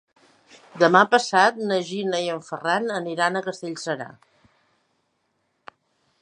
Demà 0.83 1.01
passat 1.11 1.59
na 1.71 1.77
Gina 1.89 2.21
i 2.27 2.31
en 2.37 2.41
Ferran 2.47 2.89
aniran 3.01 3.37
a 3.37 3.45
Castellserà. 3.49 4.09